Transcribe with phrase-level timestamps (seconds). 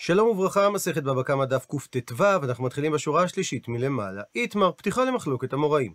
[0.00, 4.22] שלום וברכה, מסכת בבא קמא דף קט"ו, אנחנו מתחילים בשורה השלישית מלמעלה.
[4.34, 5.92] איתמר, פתיחה למחלוקת המוראים.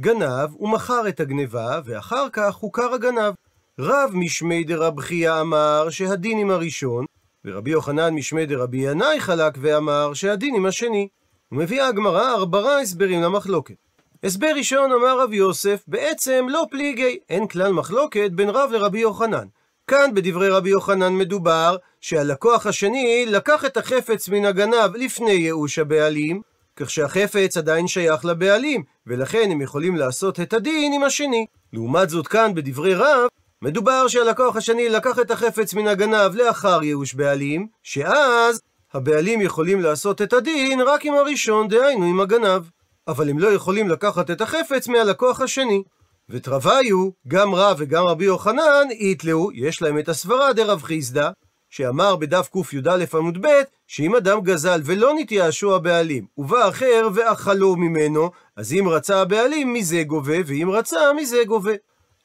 [0.00, 3.34] גנב, הוא מכר את הגניבה, ואחר כך הוכר הגנב.
[3.78, 7.04] רב משמי דרב חייא אמר שהדין עם הראשון,
[7.44, 11.08] ורבי יוחנן משמי דרבי ינאי חלק ואמר שהדין עם השני.
[11.52, 13.74] ומביאה הגמרא ארבעה הסברים למחלוקת.
[14.24, 19.46] הסבר ראשון אמר רב יוסף, בעצם לא פליגי, אין כלל מחלוקת בין רב לרבי יוחנן.
[19.86, 26.42] כאן בדברי רבי יוחנן מדובר שהלקוח השני לקח את החפץ מן הגנב לפני ייאוש הבעלים,
[26.76, 31.46] כך שהחפץ עדיין שייך לבעלים, ולכן הם יכולים לעשות את הדין עם השני.
[31.72, 33.28] לעומת זאת כאן בדברי רב,
[33.62, 38.60] מדובר שהלקוח השני לקח את החפץ מן הגנב לאחר ייאוש בעלים, שאז
[38.94, 42.62] הבעלים יכולים לעשות את הדין רק עם הראשון, דהיינו עם הגנב.
[43.08, 45.82] אבל הם לא יכולים לקחת את החפץ מהלקוח השני.
[46.28, 51.30] ותרוויו, גם רב וגם רבי יוחנן, איתלאו, יש להם את הסברה דרב חיסדא,
[51.70, 58.30] שאמר בדף קי"א עמוד ב', שאם אדם גזל ולא נתייאשו הבעלים, ובא אחר ואכלו ממנו,
[58.56, 61.72] אז אם רצה הבעלים, מזה גובה, ואם רצה, מזה גובה.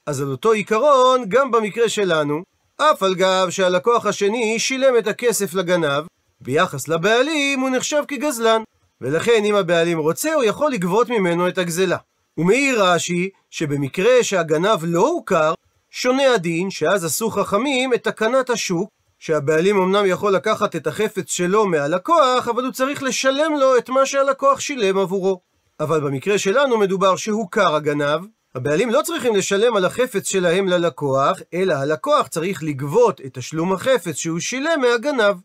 [0.05, 2.43] אז על אותו עיקרון, גם במקרה שלנו,
[2.77, 6.03] אף על גב שהלקוח השני שילם את הכסף לגנב,
[6.41, 8.61] ביחס לבעלים הוא נחשב כגזלן.
[9.01, 11.97] ולכן אם הבעלים רוצה, הוא יכול לגבות ממנו את הגזלה.
[12.37, 15.53] ומעיר רש"י, שבמקרה שהגנב לא הוכר,
[15.89, 21.65] שונה הדין שאז עשו חכמים את תקנת השוק, שהבעלים אמנם יכול לקחת את החפץ שלו
[21.65, 25.41] מהלקוח, אבל הוא צריך לשלם לו את מה שהלקוח שילם עבורו.
[25.79, 28.21] אבל במקרה שלנו מדובר שהוכר הגנב,
[28.55, 34.15] הבעלים לא צריכים לשלם על החפץ שלהם ללקוח, אלא הלקוח צריך לגבות את תשלום החפץ
[34.15, 35.35] שהוא שילם מהגנב.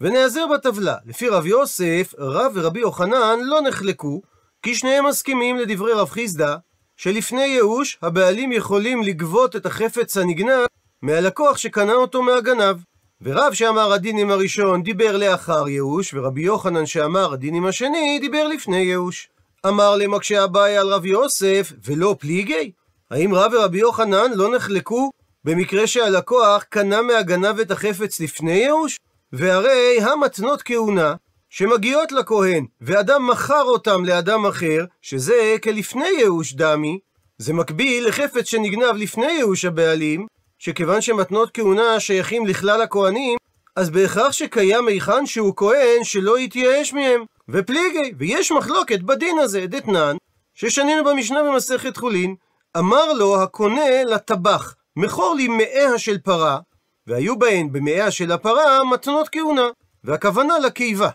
[0.00, 4.22] ונעזר בטבלה, לפי רב יוסף, רב ורבי יוחנן לא נחלקו,
[4.62, 6.56] כי שניהם מסכימים לדברי רב חיסדא,
[6.96, 10.66] שלפני ייאוש הבעלים יכולים לגבות את החפץ הנגנב
[11.02, 12.76] מהלקוח שקנה אותו מהגנב.
[13.22, 19.28] ורב שאמר הדינים הראשון דיבר לאחר ייאוש, ורבי יוחנן שאמר הדינים השני דיבר לפני ייאוש.
[19.66, 22.72] אמר למקשה אביי על רב יוסף, ולא פליגי?
[23.10, 25.10] האם רב ורבי יוחנן לא נחלקו
[25.44, 28.98] במקרה שהלקוח קנה מהגנב את החפץ לפני ייאוש?
[29.32, 31.14] והרי המתנות כהונה
[31.50, 36.98] שמגיעות לכהן, ואדם מכר אותם לאדם אחר, שזה כלפני ייאוש דמי,
[37.38, 40.26] זה מקביל לחפץ שנגנב לפני ייאוש הבעלים,
[40.58, 43.38] שכיוון שמתנות כהונה שייכים לכלל הכהנים,
[43.76, 47.24] אז בהכרח שקיים היכן שהוא כהן שלא יתייאש מהם.
[47.52, 50.16] ופליגי, ויש מחלוקת בדין הזה, דתנן,
[50.54, 52.34] ששנינו במשנה במסכת חולין,
[52.78, 56.58] אמר לו הקונה לטבח, מכור לי מאיה של פרה,
[57.06, 59.68] והיו בהן במאיה של הפרה מתנות כהונה,
[60.04, 61.08] והכוונה לקיבה.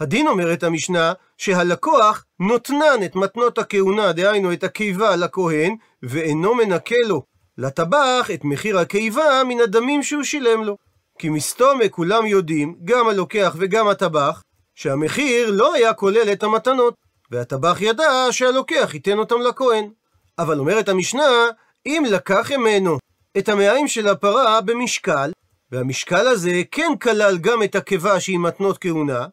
[0.00, 7.22] הדין אומרת המשנה שהלקוח נותנן את מתנות הכהונה, דהיינו את הקיבה לכהן, ואינו מנקה לו
[7.58, 10.76] לטבח את מחיר הקיבה מן הדמים שהוא שילם לו.
[11.18, 14.42] כי מסתומה כולם יודעים, גם הלוקח וגם הטבח,
[14.74, 16.94] שהמחיר לא היה כולל את המתנות,
[17.30, 19.90] והטבח ידע שהלוקח ייתן אותם לכהן.
[20.38, 21.46] אבל אומרת המשנה,
[21.86, 22.98] אם לקח ממנו
[23.38, 25.30] את המעיים של הפרה במשקל,
[25.72, 29.26] והמשקל הזה כן כלל גם את הקיבה שהיא מתנות כהונה,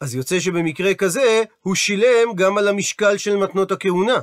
[0.00, 4.18] אז יוצא שבמקרה כזה הוא שילם גם על המשקל של מתנות הכהונה.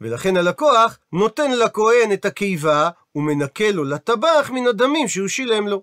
[0.00, 5.82] ולכן הלקוח נותן לכהן את הקיבה ומנקה לו לטבח מן הדמים שהוא שילם לו.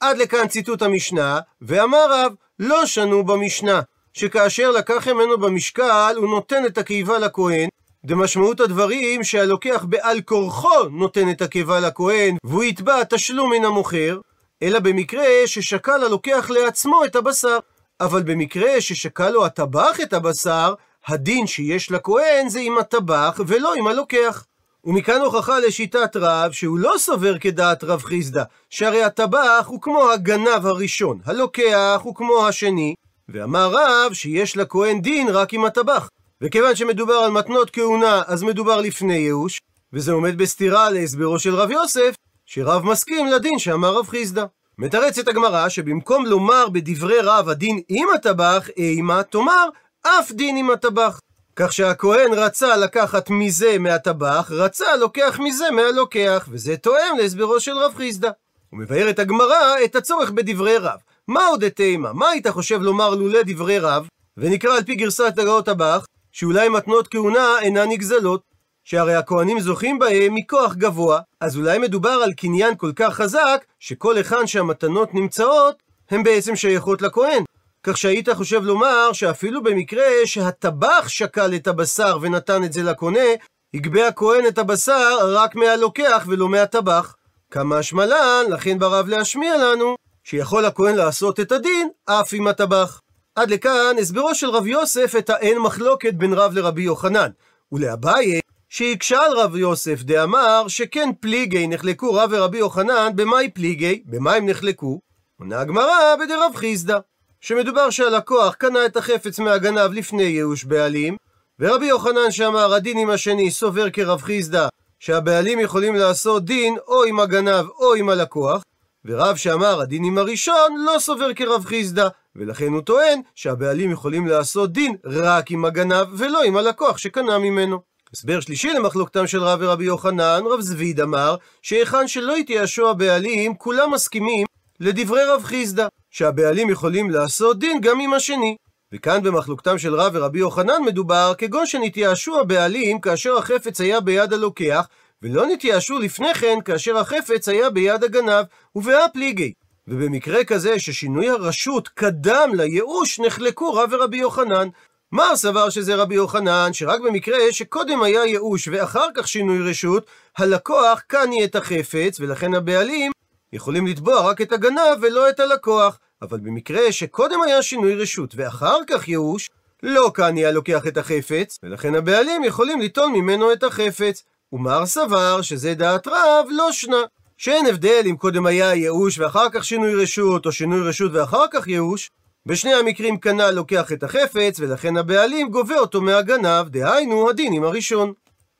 [0.00, 3.80] עד לכאן ציטוט המשנה, ואמר רב, לא שנו במשנה,
[4.12, 7.68] שכאשר לקח ממנו במשקל, הוא נותן את הקיבה לכהן,
[8.04, 14.18] דמשמעות הדברים שהלוקח בעל כורחו נותן את הקיבה לכהן, והוא יתבע תשלום מן המוכר,
[14.62, 17.58] אלא במקרה ששקל הלוקח לעצמו את הבשר.
[18.00, 20.74] אבל במקרה ששקל לו הטבח את הבשר,
[21.06, 24.44] הדין שיש לכהן זה עם הטבח ולא עם הלוקח.
[24.84, 30.66] ומכאן הוכחה לשיטת רב שהוא לא סובר כדעת רב חיסדא, שהרי הטבח הוא כמו הגנב
[30.66, 32.94] הראשון, הלוקח הוא כמו השני,
[33.28, 36.08] ואמר רב שיש לכהן דין רק עם הטבח.
[36.40, 39.60] וכיוון שמדובר על מתנות כהונה, אז מדובר לפני ייאוש,
[39.92, 42.14] וזה עומד בסתירה להסברו של רב יוסף,
[42.46, 44.44] שרב מסכים לדין שאמר רב חיסדא.
[44.78, 49.68] מתרצת הגמרא שבמקום לומר בדברי רב הדין עם הטבח, אימה, תאמר
[50.02, 51.20] אף דין עם הטבח.
[51.56, 57.94] כך שהכהן רצה לקחת מזה מהטבח, רצה לוקח מזה מהלוקח, וזה תואם להסברו של רב
[57.96, 58.30] חיסדא.
[58.70, 60.98] הוא מבאר את הגמרא את הצורך בדברי רב.
[61.28, 62.12] מה עוד את אימה?
[62.12, 67.08] מה היית חושב לומר לולא דברי רב, ונקרא על פי גרסת הגאות טבח, שאולי מתנות
[67.08, 68.40] כהונה אינן נגזלות,
[68.86, 74.16] שהרי הכהנים זוכים בהם מכוח גבוה, אז אולי מדובר על קניין כל כך חזק, שכל
[74.16, 77.44] היכן שהמתנות נמצאות, הן בעצם שייכות לכהן.
[77.82, 83.28] כך שהיית חושב לומר שאפילו במקרה שהטבח שקל את הבשר ונתן את זה לקונה,
[83.74, 87.14] יגבה הכהן את הבשר רק מהלוקח ולא מהטבח.
[87.50, 93.00] כמה השמלן, לכן ברב להשמיע לנו, שיכול הכהן לעשות את הדין אף עם הטבח.
[93.34, 97.30] עד לכאן הסברו של רב יוסף את האין מחלוקת בין רב לרבי יוחנן.
[97.72, 98.40] ולאביי,
[98.76, 104.48] שהקשה על רב יוסף דאמר שכן פליגי נחלקו רב ורבי יוחנן במאי פליגי, במה הם
[104.48, 105.00] נחלקו?
[105.40, 106.98] עונה הגמרא בדרב חיסדא,
[107.40, 111.16] שמדובר שהלקוח קנה את החפץ מהגנב לפני ייאוש בעלים,
[111.60, 114.68] ורבי יוחנן שאמר הדין עם השני סובר כרב חיסדא,
[114.98, 118.62] שהבעלים יכולים לעשות דין או עם הגנב או עם הלקוח,
[119.04, 124.72] ורב שאמר הדין עם הראשון לא סובר כרב חיסדא, ולכן הוא טוען שהבעלים יכולים לעשות
[124.72, 127.95] דין רק עם הגנב ולא עם הלקוח שקנה ממנו.
[128.14, 133.92] הסבר שלישי למחלוקתם של רב ורבי יוחנן, רב זביד אמר שהיכן שלא התייאשו הבעלים, כולם
[133.92, 134.46] מסכימים
[134.80, 138.56] לדברי רב חיסדא, שהבעלים יכולים לעשות דין גם עם השני.
[138.92, 144.88] וכאן במחלוקתם של רב ורבי יוחנן מדובר כגון שנתייאשו הבעלים כאשר החפץ היה ביד הלוקח,
[145.22, 148.44] ולא נתייאשו לפני כן כאשר החפץ היה ביד הגנב,
[148.76, 149.52] ובאה פליגי.
[149.88, 154.68] ובמקרה כזה ששינוי הרשות קדם לייאוש, נחלקו רב ורבי יוחנן.
[155.12, 160.06] מר סבר שזה רבי יוחנן, שרק במקרה שקודם היה ייאוש ואחר כך שינוי רשות,
[160.38, 163.12] הלקוח קני את החפץ, ולכן הבעלים
[163.52, 165.98] יכולים לתבוע רק את הגנב ולא את הלקוח.
[166.22, 169.50] אבל במקרה שקודם היה שינוי רשות ואחר כך ייאוש,
[169.82, 174.22] לא קני הלוקח את החפץ, ולכן הבעלים יכולים ליטול ממנו את החפץ.
[174.52, 177.02] ומר סבר שזה דעת רב לא שנה.
[177.38, 181.68] שאין הבדל אם קודם היה ייאוש ואחר כך שינוי רשות, או שינוי רשות ואחר כך
[181.68, 182.10] ייאוש.
[182.46, 188.12] בשני המקרים כנ"ל לוקח את החפץ, ולכן הבעלים גובה אותו מהגנב, דהיינו הדין עם הראשון.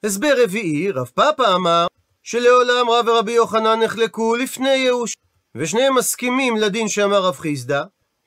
[0.04, 1.86] הסבר רביעי, רב פאפא אמר,
[2.22, 5.14] שלעולם רב ורבי יוחנן נחלקו לפני ייאוש,
[5.56, 7.82] ושניהם מסכימים לדין שאמר רב חיסדא,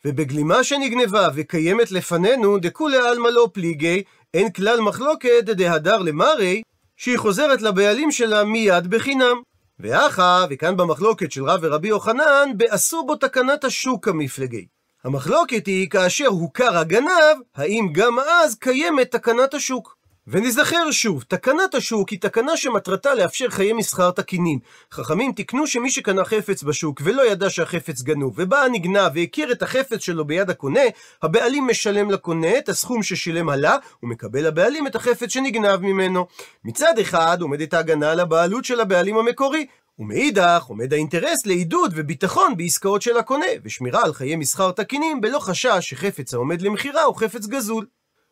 [0.05, 4.03] ובגלימה שנגנבה וקיימת לפנינו, דכולי עלמא לא פליגי,
[4.33, 6.61] אין כלל מחלוקת דהדר למרי,
[6.97, 9.41] שהיא חוזרת לבעלים שלה מיד בחינם.
[9.79, 14.78] ואחא, וכאן במחלוקת של רב ורבי יוחנן, בעשו בו תקנת השוק המפלגי.
[15.03, 19.99] המחלוקת היא כאשר הוכר הגנב, האם גם אז קיימת תקנת השוק.
[20.27, 24.59] ונזכר שוב, תקנת השוק היא תקנה שמטרתה לאפשר חיי מסחר תקינים.
[24.91, 30.01] חכמים תיקנו שמי שקנה חפץ בשוק ולא ידע שהחפץ גנוב, ובא הנגנב והכיר את החפץ
[30.03, 30.81] שלו ביד הקונה,
[31.23, 36.27] הבעלים משלם לקונה את הסכום ששילם עלה, ומקבל הבעלים את החפץ שנגנב ממנו.
[36.65, 39.65] מצד אחד עומדת ההגנה על הבעלות של הבעלים המקורי,
[39.99, 45.77] ומאידך עומד האינטרס לעידוד וביטחון בעסקאות של הקונה, ושמירה על חיי מסחר תקינים בלא חשש
[45.79, 47.85] שחפץ העומד למכירה הוא חפץ גזול.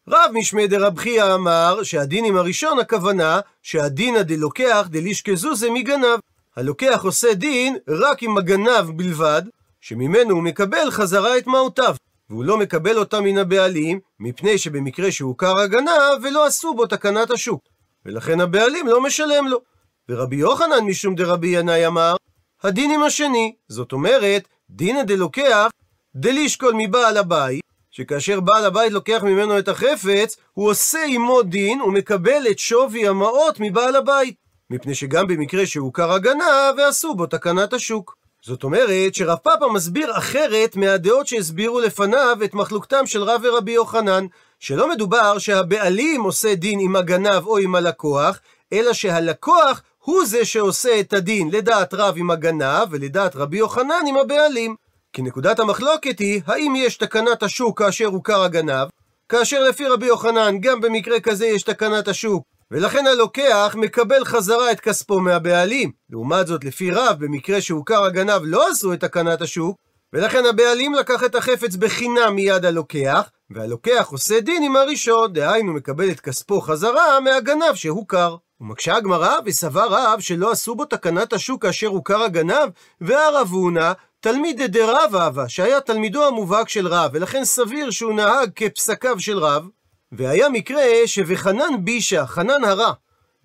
[0.07, 0.99] רב משמי דרב
[1.35, 6.19] אמר שהדין עם הראשון הכוונה שהדינא דלוקח דלישקזוזי מגנב.
[6.55, 9.41] הלוקח עושה דין רק עם הגנב בלבד,
[9.81, 11.95] שממנו הוא מקבל חזרה את מעותיו,
[12.29, 17.61] והוא לא מקבל אותם מן הבעלים, מפני שבמקרה שהוכר הגנב ולא עשו בו תקנת השוק,
[18.05, 19.61] ולכן הבעלים לא משלם לו.
[20.09, 22.15] ורבי יוחנן משום דרבי ינאי אמר,
[22.63, 25.67] הדין עם השני, זאת אומרת, דינא דלוקח
[26.15, 27.61] דלישקול מבעל הבית,
[27.91, 33.59] שכאשר בעל הבית לוקח ממנו את החפץ, הוא עושה עמו דין ומקבל את שווי המעות
[33.59, 34.35] מבעל הבית.
[34.69, 38.17] מפני שגם במקרה שהוכר הגנה ועשו בו תקנת השוק.
[38.41, 44.25] זאת אומרת שרב פאפא מסביר אחרת מהדעות שהסבירו לפניו את מחלוקתם של רב ורבי יוחנן,
[44.59, 48.39] שלא מדובר שהבעלים עושה דין עם הגנב או עם הלקוח,
[48.73, 54.17] אלא שהלקוח הוא זה שעושה את הדין לדעת רב עם הגנב ולדעת רבי יוחנן עם
[54.17, 54.75] הבעלים.
[55.13, 58.87] כי נקודת המחלוקת היא, האם יש תקנת השוק כאשר הוכר הגנב,
[59.29, 64.79] כאשר לפי רבי יוחנן גם במקרה כזה יש תקנת השוק, ולכן הלוקח מקבל חזרה את
[64.79, 65.91] כספו מהבעלים.
[66.09, 69.77] לעומת זאת, לפי רב, במקרה שהוכר הגנב לא עשו את תקנת השוק,
[70.13, 76.11] ולכן הבעלים לקח את החפץ בחינם מיד הלוקח, והלוקח עושה דין עם הראשון, דהיינו מקבל
[76.11, 78.35] את כספו חזרה מהגנב שהוכר.
[78.61, 82.69] ומקשה הגמרא, וסבר רב שלא עשו בו תקנת השוק כאשר הוכר הגנב,
[83.01, 89.19] והרב הונא תלמיד דרב אהבה, שהיה תלמידו המובהק של רב, ולכן סביר שהוא נהג כפסקיו
[89.19, 89.67] של רב,
[90.11, 92.91] והיה מקרה שבחנן בישה, חנן הרע,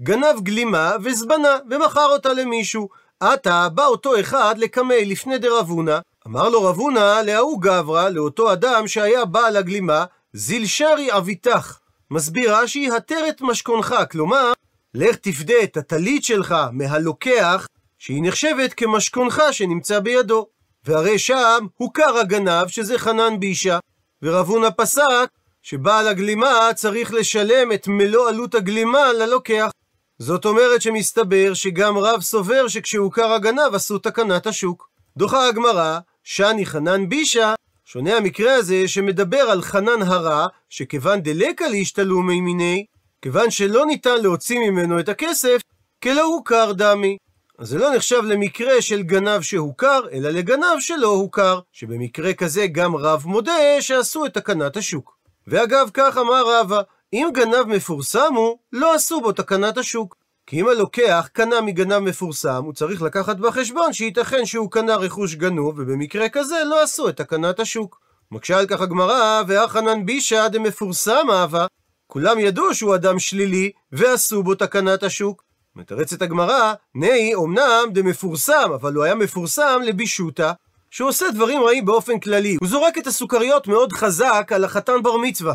[0.03, 2.89] גנב גלימה וזבנה, ומכר אותה למישהו.
[3.21, 9.25] עתה בא אותו אחד לקמי לפני דרבונה, אמר לו רבונה להוא גברא, לאותו אדם שהיה
[9.25, 11.79] בעל הגלימה, זילשרי אביתך.
[12.11, 14.53] מסביר רש"י, התר את משכונך, כלומר,
[14.95, 17.67] לך תפדה את הטלית שלך מהלוקח,
[17.99, 20.47] שהיא נחשבת כמשכונך שנמצא בידו.
[20.85, 23.79] והרי שם הוכר הגנב שזה חנן בישה,
[24.23, 25.29] ורב הונא פסק
[25.63, 29.71] שבעל הגלימה צריך לשלם את מלוא עלות הגלימה ללוקח.
[30.19, 34.89] זאת אומרת שמסתבר שגם רב סובר שכשהוכר הגנב עשו תקנת השוק.
[35.17, 42.23] דוחה הגמרא, שני חנן בישה, שונה המקרה הזה שמדבר על חנן הרע, שכיוון דלקה להשתלו
[42.23, 42.87] מימיני,
[43.23, 45.61] כיוון שלא ניתן להוציא ממנו את הכסף,
[46.03, 47.17] כלא הוכר דמי.
[47.59, 52.97] אז זה לא נחשב למקרה של גנב שהוכר, אלא לגנב שלא הוכר, שבמקרה כזה גם
[52.97, 55.17] רב מודה שעשו את תקנת השוק.
[55.47, 56.81] ואגב, כך אמר רבא,
[57.13, 60.17] אם גנב מפורסם הוא, לא עשו בו תקנת השוק.
[60.47, 65.79] כי אם הלוקח קנה מגנב מפורסם, הוא צריך לקחת בחשבון שייתכן שהוא קנה רכוש גנוב,
[65.79, 68.01] ובמקרה כזה לא עשו את תקנת השוק.
[68.31, 71.67] מקשה על כך הגמרא, ואחנן בישא דמפורסם אהבה.
[72.13, 75.43] כולם ידעו שהוא אדם שלילי, ועשו בו תקנת השוק.
[75.77, 80.53] מתרצת הגמרא, נהי אמנם דמפורסם, אבל הוא היה מפורסם לבישוטה,
[80.91, 82.57] שהוא עושה דברים רעים באופן כללי.
[82.61, 85.55] הוא זורק את הסוכריות מאוד חזק על החתן בר מצווה.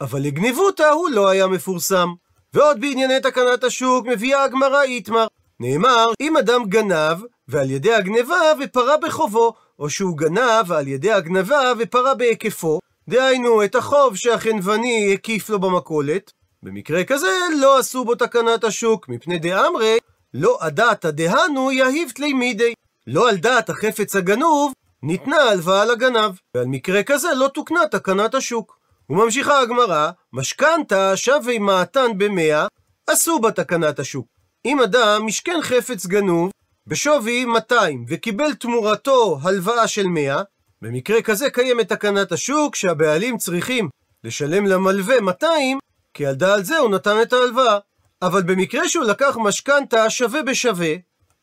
[0.00, 2.08] אבל לגניבותא הוא לא היה מפורסם.
[2.54, 5.26] ועוד בענייני תקנת השוק מביאה הגמרא איתמר.
[5.60, 7.18] נאמר, אם אדם גנב,
[7.48, 13.74] ועל ידי הגנבה ופרה בחובו, או שהוא גנב ועל ידי הגנבה ופרה בהיקפו, דהיינו את
[13.74, 16.32] החוב שהחנווני הקיף לו במכולת,
[16.62, 17.28] במקרה כזה
[17.60, 19.98] לא עשו בו תקנת השוק, מפני דאמרי,
[20.34, 22.72] לא עדת הדהנו יהיב תלי מידי.
[23.06, 28.78] לא על דעת החפץ הגנוב, ניתנה הלוואה לגנב, ועל מקרה כזה לא תוקנה תקנת השוק.
[29.10, 32.66] וממשיכה הגמרא, משכנתה שווה מעתן במאה,
[33.06, 34.26] עשו בה תקנת השוק.
[34.64, 36.50] אם אדם משכן חפץ גנוב
[36.86, 40.42] בשווי 200 וקיבל תמורתו הלוואה של 100,
[40.82, 43.88] במקרה כזה קיימת תקנת השוק שהבעלים צריכים
[44.24, 45.78] לשלם למלווה 200,
[46.14, 47.78] כי על דעת זה הוא נתן את ההלוואה.
[48.22, 50.94] אבל במקרה שהוא לקח משכנתה שווה בשווה,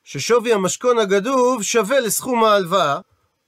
[0.04, 3.00] ששווי המשכון הגדוב שווה לסכום ההלוואה,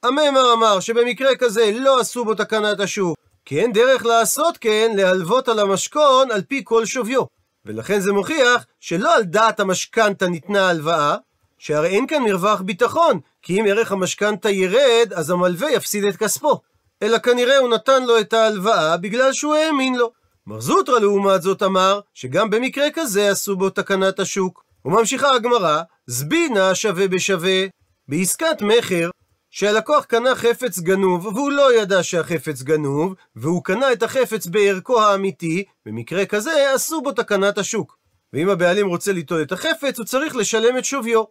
[0.03, 5.47] הממר אמר שבמקרה כזה לא עשו בו תקנת השוק, כי אין דרך לעשות כן להלוות
[5.47, 7.23] על המשכון על פי כל שוויו.
[7.65, 11.15] ולכן זה מוכיח שלא על דעת המשכנתה ניתנה הלוואה,
[11.57, 16.61] שהרי אין כאן מרווח ביטחון, כי אם ערך המשכנתה ירד, אז המלווה יפסיד את כספו.
[17.01, 20.11] אלא כנראה הוא נתן לו את ההלוואה בגלל שהוא האמין לו.
[20.47, 24.63] מר זוטרא לעומת זאת אמר, שגם במקרה כזה עשו בו תקנת השוק.
[24.85, 27.65] וממשיכה הגמרא, זבינה שווה בשווה.
[28.07, 29.09] בעסקת מכר,
[29.49, 35.63] שהלקוח קנה חפץ גנוב, והוא לא ידע שהחפץ גנוב, והוא קנה את החפץ בערכו האמיתי,
[35.85, 37.97] במקרה כזה עשו בו תקנת השוק.
[38.33, 41.23] ואם הבעלים רוצה ליטול את החפץ, הוא צריך לשלם את שוויו.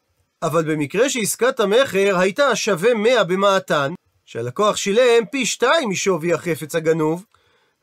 [0.43, 3.93] אבל במקרה שעסקת המכר הייתה שווה 100 במעתן,
[4.25, 7.25] שהלקוח שילם פי שתיים משווי החפץ הגנוב,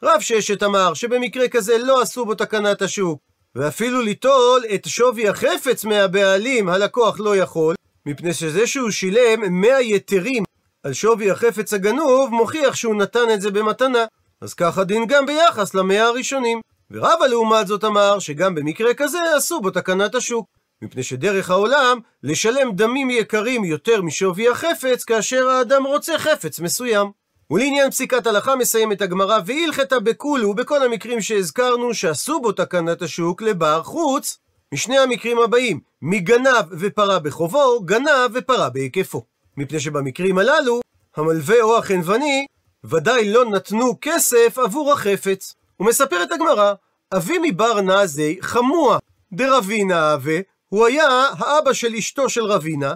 [0.04, 3.20] רב ששת אמר שבמקרה כזה לא עשו בו תקנת השוק,
[3.56, 7.76] ואפילו ליטול את שווי החפץ מהבעלים הלקוח לא יכול,
[8.06, 10.44] מפני שזה שהוא שילם 100 יתרים
[10.84, 14.06] על שווי החפץ הגנוב, מוכיח שהוא נתן את זה במתנה.
[14.42, 16.62] אז ככה דין גם ביחס למאה הראשונים.
[16.92, 20.59] ורבא לעומת זאת אמר שגם במקרה כזה עשו בו תקנת השוק.
[20.82, 27.12] מפני שדרך העולם, לשלם דמים יקרים יותר משווי החפץ, כאשר האדם רוצה חפץ מסוים.
[27.52, 33.84] ולעניין פסיקת הלכה מסיימת הגמרא, והלכתה בכולו בכל המקרים שהזכרנו שעשו בו תקנת השוק לבר
[33.84, 34.38] חוץ,
[34.74, 39.26] משני המקרים הבאים, מגנב ופרה בחובו, גנב ופרה בהיקפו.
[39.58, 40.80] מפני שבמקרים הללו,
[41.16, 42.46] המלווה או החנווני
[42.84, 45.56] ודאי לא נתנו כסף עבור החפץ.
[45.80, 46.74] ומספרת הגמרא,
[47.14, 48.98] אבי מבר נזי חמוע
[49.34, 51.08] דרבינה אבה, הוא היה
[51.38, 52.94] האבא של אשתו של רבינה,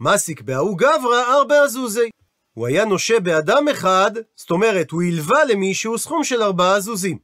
[0.00, 2.10] מסיק בהוא גברא ארבע עזוזי.
[2.54, 7.18] הוא היה נושה באדם אחד, זאת אומרת, הוא הלווה למישהו סכום של ארבעה זוזים.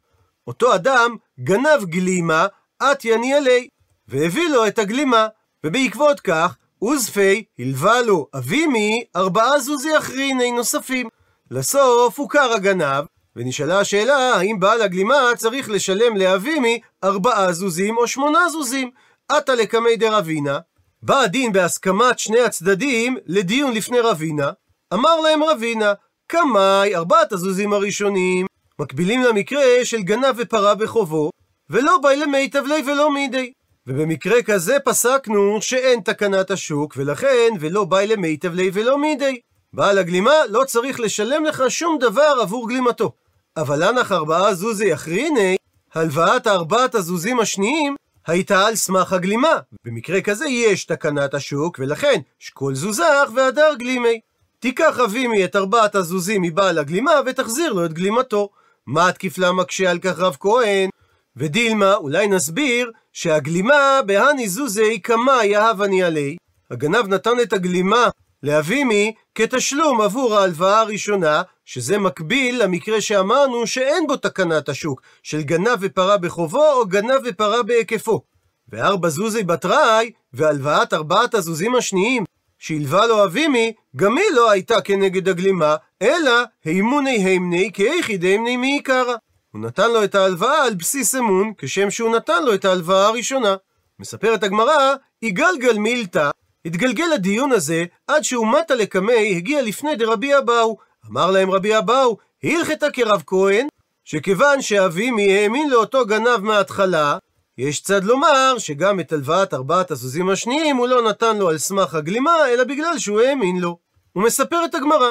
[0.46, 2.46] אותו אדם גנב גלימה,
[2.82, 3.68] את יניאלי,
[4.08, 5.26] והביא לו את הגלימה,
[5.64, 11.08] ובעקבות כך, עוזפי הלווה לו אבימי ארבעה זוזי אחריני נוספים.
[11.50, 13.04] לסוף הוכר הגנב,
[13.36, 18.90] ונשאלה השאלה האם בעל הגלימה צריך לשלם לאבימי ארבעה זוזים או שמונה זוזים.
[19.30, 20.58] עתה לקמי דרבינה,
[21.02, 24.50] בא הדין בהסכמת שני הצדדים לדיון לפני רבינה,
[24.94, 25.92] אמר להם רבינה,
[26.26, 28.46] קמאי ארבעת הזוזים הראשונים
[28.80, 31.30] מקבילים למקרה של גנב ופרה בחובו,
[31.70, 33.52] ולא באי למיטב ליה ולא מידי.
[33.86, 39.40] ובמקרה כזה פסקנו שאין תקנת השוק, ולכן ולא באי למיטב ליה ולא מידי.
[39.72, 43.12] בעל הגלימה לא צריך לשלם לך שום דבר עבור גלימתו.
[43.56, 45.56] אבל לנח ארבעה זוזי אחריני,
[45.94, 47.96] הלוואת ארבעת הזוזים השניים
[48.26, 49.58] הייתה על סמך הגלימה.
[49.84, 54.20] במקרה כזה יש תקנת השוק, ולכן שקול זוזך והדר גלימי.
[54.58, 58.48] תיקח אבימי את ארבעת הזוזים מבעל הגלימה ותחזיר לו את גלימתו.
[58.86, 60.88] מה התקיף לה מקשה על כך רב כהן?
[61.36, 66.36] ודילמה, אולי נסביר שהגלימה בהני זוזי כמה יהב אני עלי.
[66.70, 68.08] הגנב נתן את הגלימה
[68.42, 75.78] לאבימי כתשלום עבור ההלוואה הראשונה, שזה מקביל למקרה שאמרנו שאין בו תקנת השוק, של גנב
[75.80, 78.20] ופרה בחובו או גנב ופרה בהיקפו.
[78.68, 82.24] וארבע זוזי בתראי, והלוואת ארבעת הזוזים השניים
[82.58, 86.32] שהלווה לו אבימי, גם היא לא הייתה כנגד הגלימה, אלא
[86.64, 89.14] הימוני הימני כיחידי מעיקרא.
[89.52, 93.54] הוא נתן לו את ההלוואה על בסיס אמון, כשם שהוא נתן לו את ההלוואה הראשונה.
[93.98, 96.30] מספרת הגמרא, יגלגל מילתא,
[96.64, 100.76] התגלגל הדיון הזה עד שאומתא לקמי הגיע לפני דרבי אבאו.
[101.10, 103.66] אמר להם רבי אבאו, הלכתה כרב כהן,
[104.04, 107.18] שכיוון שאבימי האמין לאותו גנב מההתחלה,
[107.58, 111.94] יש צד לומר שגם את הלוואת ארבעת הסוסים השניים הוא לא נתן לו על סמך
[111.94, 113.78] הגלימה, אלא בגלל שהוא האמין לו.
[114.12, 115.10] הוא מספר את הגמרא.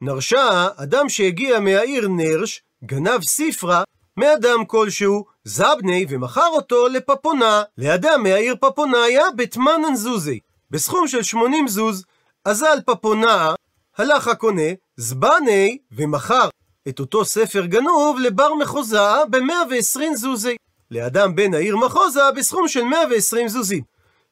[0.00, 3.82] נרשה, אדם שהגיע מהעיר נרש, גנב ספרה
[4.16, 10.40] מאדם כלשהו, זבני, ומכר אותו לפפונה, לאדם מהעיר פפוניה בתמנן זוזי,
[10.70, 12.04] בסכום של 80 זוז.
[12.44, 13.54] אזל פפונה,
[13.98, 16.48] הלך הקונה, זבני, ומכר
[16.88, 20.56] את אותו ספר גנוב לבר מחוזה ב-120 זוזי.
[20.90, 23.82] לאדם בן העיר מחוזה בסכום של 120 זוזים.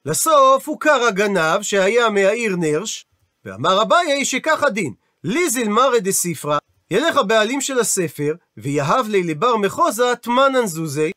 [0.06, 3.06] לסוף הוכר הגנב שהיה מהעיר נרש,
[3.44, 4.92] ואמר אביי שכך הדין,
[5.24, 6.58] לי זילמרא דספרא,
[6.90, 11.10] ילך הבעלים של הספר, ויהב לי לבר מחוזה תמנן זוזי,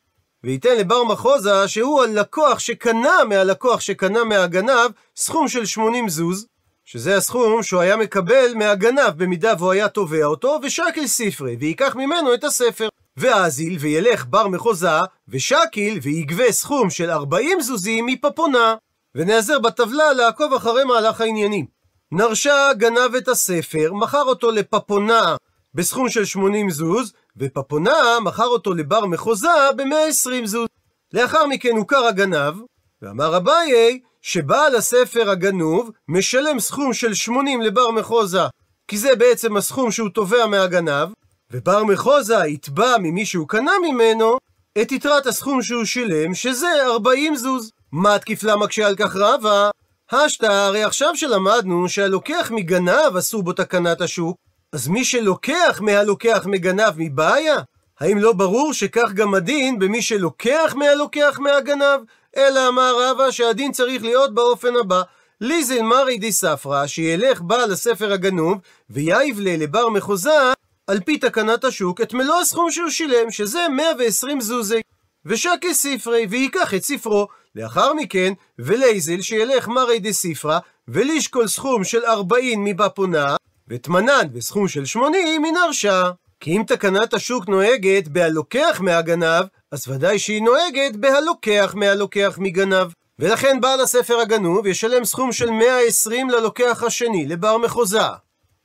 [0.46, 6.46] וייתן לבר מחוזה שהוא הלקוח שקנה מהלקוח שקנה מהגנב סכום של 80 זוז,
[6.84, 12.34] שזה הסכום שהוא היה מקבל מהגנב במידה והוא היה תובע אותו, ושקל ספרי, וייקח ממנו
[12.34, 12.88] את הספר.
[13.16, 18.74] ואזיל וילך בר מחוזה, ושקיל, ויגבה סכום של 40 זוזים מפפונה.
[19.14, 21.66] ונעזר בטבלה לעקוב אחרי מהלך העניינים.
[22.12, 25.36] נרשה גנב את הספר, מכר אותו לפפונה
[25.74, 30.68] בסכום של 80 זוז, ופפונה מכר אותו לבר מחוזה ב-120 זוז.
[31.12, 32.54] לאחר מכן הוכר הגנב,
[33.02, 38.42] ואמר אביי שבעל הספר הגנוב משלם סכום של 80 לבר מחוזה,
[38.88, 41.08] כי זה בעצם הסכום שהוא תובע מהגנב,
[41.50, 44.38] ובר מחוזה יתבע ממי שהוא קנה ממנו
[44.82, 47.70] את יתרת הסכום שהוא שילם, שזה 40 זוז.
[47.92, 49.70] מה תקיפלה מקשה על כך רבה?
[50.10, 54.36] השתא, הרי עכשיו שלמדנו שהלוקח מגנב אסור בו תקנת השוק,
[54.72, 57.56] אז מי שלוקח מהלוקח מגנב מבעיה?
[58.00, 62.00] האם לא ברור שכך גם הדין במי שלוקח מהלוקח מהגנב?
[62.36, 65.02] אלא אמר רבא שהדין צריך להיות באופן הבא.
[65.40, 68.58] ליזל מרי די ספרא, שילך בעל הספר הגנוב,
[68.90, 70.52] ויאיב לה לבר מחוזה,
[70.86, 74.80] על פי תקנת השוק, את מלוא הסכום שהוא שילם, שזה 120 זוזי.
[75.26, 77.28] ושקי ספרי, וייקח את ספרו.
[77.54, 83.36] לאחר מכן, ולייזל שילך מרי די ספרא, ולשקול סכום של 40 מבפונה,
[83.68, 86.10] ותמנן בסכום של 80 מן הרשע.
[86.40, 92.86] כי אם תקנת השוק נוהגת בהלוקח מהגנב, אז ודאי שהיא נוהגת בהלוקח מהלוקח מגנב.
[93.18, 98.06] ולכן בעל הספר הגנוב ישלם סכום של 120 ללוקח השני, לבר מחוזה.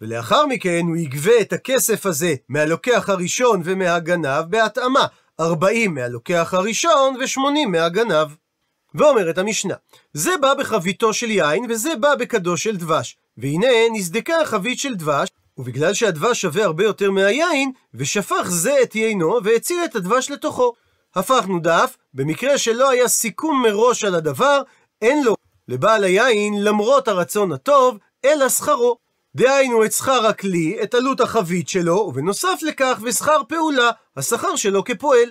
[0.01, 5.05] ולאחר מכן הוא יגבה את הכסף הזה מהלוקח הראשון ומהגנב בהתאמה,
[5.39, 8.27] 40 מהלוקח הראשון ו-80 מהגנב.
[8.95, 9.75] ואומרת המשנה,
[10.13, 13.17] זה בא בחביתו של יין וזה בא בכדו של דבש.
[13.41, 19.39] והנה נסדקה החבית של דבש, ובגלל שהדבש שווה הרבה יותר מהיין, ושפך זה את יינו
[19.43, 20.73] והציל את הדבש לתוכו.
[21.15, 24.62] הפכנו דף, במקרה שלא היה סיכום מראש על הדבר,
[25.01, 25.36] אין לו
[25.67, 28.97] לבעל היין למרות הרצון הטוב, אלא שכרו.
[29.36, 35.30] דהיינו את שכר הכלי, את עלות החבית שלו, ובנוסף לכך ושכר פעולה, השכר שלו כפועל.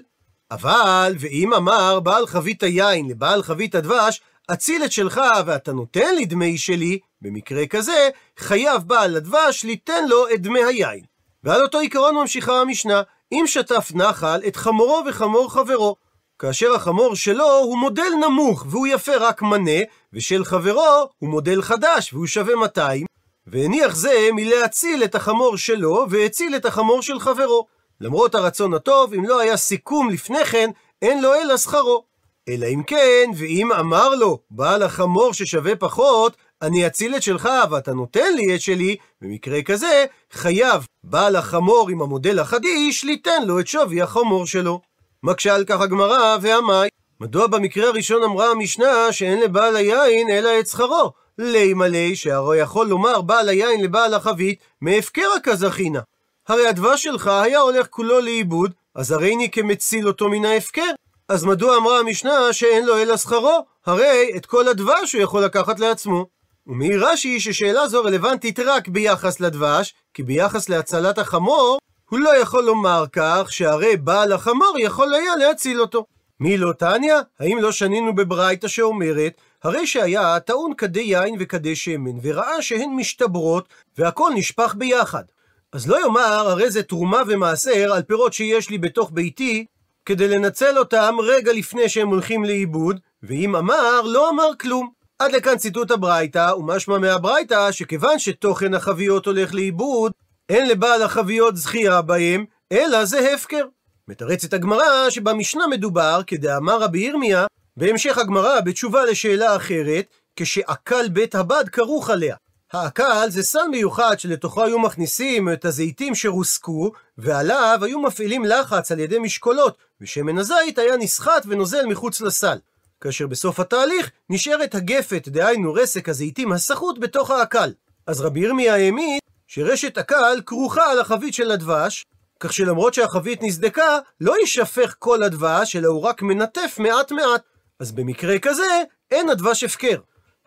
[0.51, 4.21] אבל, ואם אמר בעל חבית היין לבעל חבית הדבש,
[4.53, 10.31] אציל את שלך ואתה נותן לי דמי שלי, במקרה כזה, חייב בעל הדבש ליתן לו
[10.35, 11.05] את דמי היין.
[11.45, 13.03] ועל אותו עיקרון ממשיכה המשנה,
[13.33, 15.97] אם שטף נחל את חמורו וחמור חברו.
[16.39, 19.81] כאשר החמור שלו הוא מודל נמוך והוא יפה רק מנה,
[20.13, 23.07] ושל חברו הוא מודל חדש והוא שווה 200,
[23.47, 27.67] והניח זה מלהציל את החמור שלו והציל את החמור של חברו.
[28.01, 30.71] למרות הרצון הטוב, אם לא היה סיכום לפני כן,
[31.03, 32.05] אין לו אלא שכרו.
[32.49, 37.93] אלא אם כן, ואם אמר לו, בעל החמור ששווה פחות, אני אציל את שלך ואתה
[37.93, 43.67] נותן לי את שלי, במקרה כזה, חייב בעל החמור עם המודל החדיש ליתן לו את
[43.67, 44.81] שווי החמור שלו.
[45.23, 46.89] מקשה על כך הגמרא והמאי,
[47.21, 51.13] מדוע במקרה הראשון אמרה המשנה שאין לבעל היין אלא את שכרו?
[51.39, 56.01] לי מלא שהרי יכול לומר בעל היין לבעל החבית, מהפקרא כזכינה.
[56.49, 60.91] הרי הדבש שלך היה הולך כולו לאיבוד, אז הרי אני כמציל אותו מן ההפקר.
[61.29, 63.65] אז מדוע אמרה המשנה שאין לו אלא שכרו?
[63.87, 66.40] הרי את כל הדבש הוא יכול לקחת לעצמו.
[66.71, 71.79] ומעיר רש"י ששאלה זו רלוונטית רק ביחס לדבש, כי ביחס להצלת החמור,
[72.11, 76.07] הוא לא יכול לומר כך שהרי בעל החמור יכול היה להציל אותו.
[76.41, 77.15] מי לא תניא?
[77.41, 79.33] האם לא שנינו בברייתא שאומרת,
[79.65, 85.25] הרי שהיה טעון כדי יין וכדי שמן, וראה שהן משתברות, והכל נשפך ביחד.
[85.73, 89.65] אז לא יאמר, הרי זה תרומה ומעשר על פירות שיש לי בתוך ביתי,
[90.07, 95.00] כדי לנצל אותם רגע לפני שהם הולכים לאיבוד, ואם אמר, לא אמר כלום.
[95.21, 100.13] עד לכאן ציטוט הברייתא, ומשמע מהברייתא שכיוון שתוכן החביות הולך לאיבוד,
[100.49, 103.65] אין לבעל החביות זכייה בהם, אלא זה הפקר.
[104.09, 110.07] מתרצת הגמרא שבמשנה מדובר, כדאמר רבי ירמיה, בהמשך הגמרא בתשובה לשאלה אחרת,
[110.37, 112.37] כשעקל בית הבד כרוך עליה.
[112.73, 118.99] העקל זה סל מיוחד שלתוכו היו מכניסים את הזיתים שרוסקו, ועליו היו מפעילים לחץ על
[118.99, 122.59] ידי משקולות, ושמן הזית היה נסחט ונוזל מחוץ לסל.
[123.01, 127.73] כאשר בסוף התהליך נשארת הגפת, דהיינו רסק הזיתים הסחוט בתוך העקל.
[128.07, 132.05] אז רבי ירמיה העמיד שרשת עקל כרוכה על החבית של הדבש,
[132.41, 137.43] כך שלמרות שהחבית נסדקה, לא יישפך כל הדבש, אלא הוא רק מנטף מעט מעט.
[137.79, 139.97] אז במקרה כזה, אין הדבש הפקר.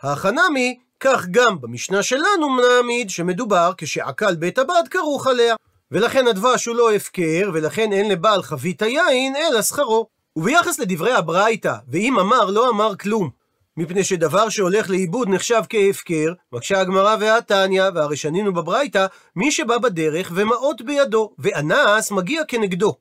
[0.01, 5.55] החנמי, כך גם במשנה שלנו נעמיד שמדובר כשעקל בית הבד כרוך עליה.
[5.91, 10.07] ולכן הדבש הוא לא הפקר, ולכן אין לבעל חבית היין אלא שכרו.
[10.35, 13.29] וביחס לדברי הברייתא, ואם אמר לא אמר כלום,
[13.77, 20.31] מפני שדבר שהולך לאיבוד נחשב כהפקר, מקשה הגמרא והתניא, והרי שנינו בברייתא, מי שבא בדרך
[20.35, 22.95] ומעות בידו, ואנס מגיע כנגדו.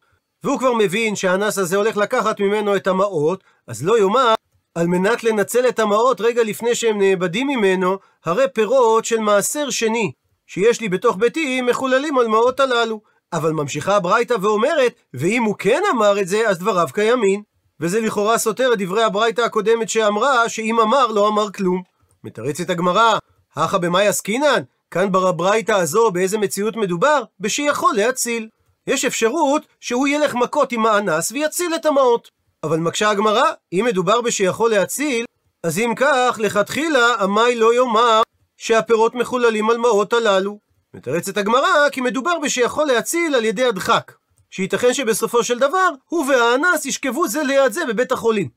[0.45, 4.35] והוא כבר מבין שהאנס הזה הולך לקחת ממנו את המעות, אז לא יאמר,
[4.75, 10.12] על מנת לנצל את המעות רגע לפני שהם נאבדים ממנו, הרי פירות של מעשר שני,
[10.47, 13.12] שיש לי בתוך ביתי, מחוללים על מעות הללו.
[13.33, 17.42] אבל ממשיכה הברייתא ואומרת, ואם הוא כן אמר את זה, אז דבריו קיימים.
[17.81, 21.83] וזה לכאורה סותר את דברי הברייתא הקודמת שאמרה, שאם אמר, לא אמר כלום.
[22.25, 23.18] מתרצת הגמרא,
[23.57, 24.62] הכא במאי עסקינן?
[24.90, 27.23] כאן בברייתא הזו, באיזה מציאות מדובר?
[27.40, 28.49] בשיכול להציל.
[28.87, 32.31] יש אפשרות שהוא ילך מכות עם האנס ויציל את המעות.
[32.62, 35.25] אבל מקשה הגמרא, אם מדובר בשיכול להציל,
[35.62, 38.23] אז אם כך, לכתחילה, עמי לא יאמר
[38.57, 40.59] שהפירות מחוללים על מעות הללו.
[40.94, 44.12] מתרצת הגמרא, כי מדובר בשיכול להציל על ידי הדחק.
[44.50, 48.48] שייתכן שבסופו של דבר, הוא והאנס ישכבו זה ליד זה בבית החולים.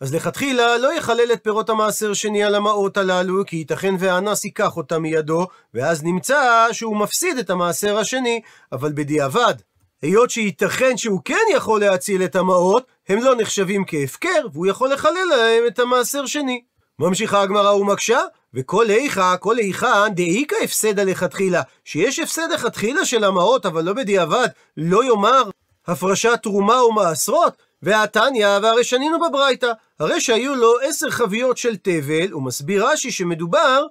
[0.00, 4.76] אז לכתחילה לא יחלל את פירות המעשר שני על המעות הללו, כי ייתכן והאנס ייקח
[4.76, 8.40] אותם מידו, ואז נמצא שהוא מפסיד את המעשר השני,
[8.72, 9.54] אבל בדיעבד,
[10.02, 15.26] היות שייתכן שהוא כן יכול להציל את המעות, הם לא נחשבים כהפקר, והוא יכול לחלל
[15.30, 16.62] להם את המעשר שני.
[16.98, 18.20] ממשיכה הגמרא ומקשה,
[18.54, 24.48] וכל איכה, כל איכן, דאיכא הפסדה לכתחילה, שיש הפסד לכתחילה של המעות, אבל לא בדיעבד,
[24.76, 25.50] לא יאמר
[25.86, 32.86] הפרשת תרומה ומעשרות, והתניא, והרי שנינו בברייתא, הרי שהיו לו עשר חביות של תבל, ומסביר
[32.86, 33.86] רש"י שמדובר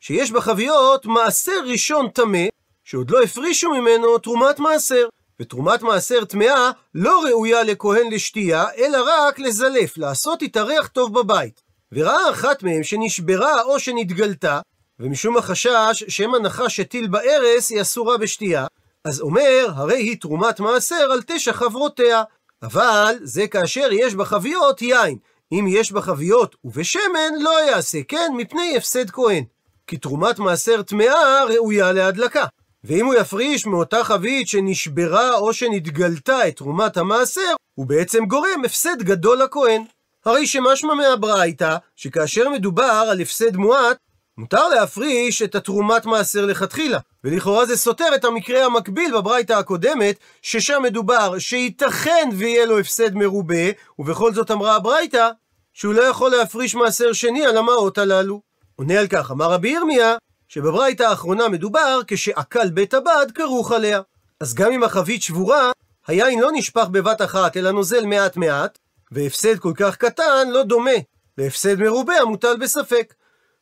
[0.00, 2.46] שיש בחביות מעשר ראשון טמא,
[2.84, 5.08] שעוד לא הפרישו ממנו תרומת מעשר.
[5.40, 11.67] ותרומת מעשר טמאה לא ראויה לכהן לשתייה, אלא רק לזלף, לעשות איתה ריח טוב בבית.
[11.92, 14.60] וראה אחת מהם שנשברה או שנתגלתה,
[15.00, 18.66] ומשום החשש שמא נחש הטיל בארס היא אסורה בשתייה,
[19.04, 22.22] אז אומר, הרי היא תרומת מעשר על תשע חברותיה.
[22.62, 25.18] אבל זה כאשר יש בחביות יין.
[25.52, 29.44] אם יש בחביות ובשמן, לא יעשה כן מפני הפסד כהן.
[29.86, 32.44] כי תרומת מעשר טמאה ראויה להדלקה.
[32.84, 39.02] ואם הוא יפריש מאותה חבית שנשברה או שנתגלתה את תרומת המעשר, הוא בעצם גורם הפסד
[39.02, 39.84] גדול לכהן.
[40.24, 43.96] הרי שמשמע מהברייתא, שכאשר מדובר על הפסד מועט,
[44.38, 46.98] מותר להפריש את התרומת מעשר לכתחילה.
[47.24, 53.70] ולכאורה זה סותר את המקרה המקביל בברייתא הקודמת, ששם מדובר שייתכן ויהיה לו הפסד מרובה,
[53.98, 55.30] ובכל זאת אמרה הברייתא,
[55.72, 58.40] שהוא לא יכול להפריש מעשר שני על המעות הללו.
[58.76, 60.16] עונה על כך, אמר רבי ירמיה,
[60.48, 64.00] שבברייתא האחרונה מדובר כשעקל בית הבד כרוך עליה.
[64.40, 65.70] אז גם אם החבית שבורה,
[66.06, 68.78] היין לא נשפך בבת אחת, אלא נוזל מעט מעט,
[69.12, 70.90] והפסד כל כך קטן לא דומה
[71.38, 73.14] להפסד מרובה המוטל בספק.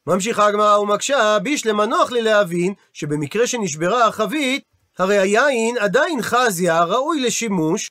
[0.06, 4.62] ממשיכה הגמרא ומקשה, בישלמה נוח לי להבין שבמקרה שנשברה החבית,
[4.98, 7.90] הרי היין עדיין חזיה ראוי לשימוש,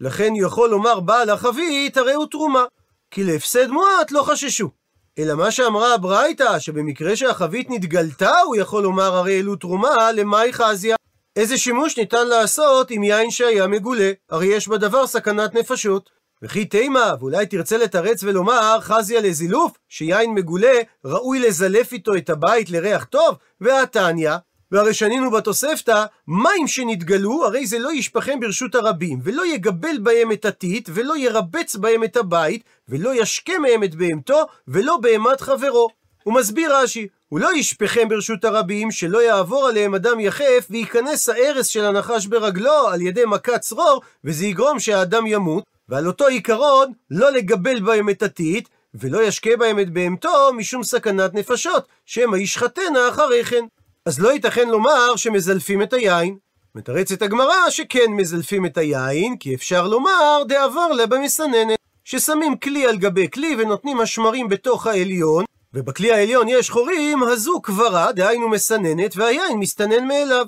[0.00, 2.64] לכן יכול לומר בעל החבית הרי הוא תרומה,
[3.10, 4.70] כי להפסד מועט לא חששו.
[5.18, 10.96] אלא מה שאמרה הברייתא, שבמקרה שהחבית נתגלתה, הוא יכול לומר הרי אלו תרומה, למאי חזיה.
[11.36, 14.12] איזה שימוש ניתן לעשות עם יין שהיה מגולה?
[14.30, 16.15] הרי יש בדבר סכנת נפשות.
[16.46, 22.70] וכי תימה, ואולי תרצה לתרץ ולומר, חזיה לזילוף, שיין מגולה, ראוי לזלף איתו את הבית
[22.70, 24.30] לריח טוב, והתניא,
[24.72, 30.44] והרי שנינו בתוספתא, מים שנתגלו, הרי זה לא ישפכם ברשות הרבים, ולא יגבל בהם את
[30.44, 35.88] הטיט, ולא ירבץ בהם את הבית, ולא ישקה מהם את בהמתו, ולא בהמת חברו.
[36.24, 41.66] הוא מסביר רש"י, הוא לא ישפכם ברשות הרבים, שלא יעבור עליהם אדם יחף, וייכנס הארס
[41.66, 47.32] של הנחש ברגלו על ידי מכת צרור, וזה יגרום שהאדם ימות, ועל אותו עיקרון, לא
[47.32, 53.44] לגבל בהם את הטיט, ולא ישקה בהם את בהמתו משום סכנת נפשות, שמא ישחטנה אחרי
[53.44, 53.64] כן.
[54.04, 56.36] אז לא ייתכן לומר שמזלפים את היין.
[56.74, 62.96] מתרצת הגמרא שכן מזלפים את היין, כי אפשר לומר דעבר לה במסננת, ששמים כלי על
[62.96, 65.44] גבי כלי ונותנים השמרים בתוך העליון,
[65.74, 70.46] ובכלי העליון יש חורים, הזו קברה, דהיינו מסננת, והיין מסתנן מאליו.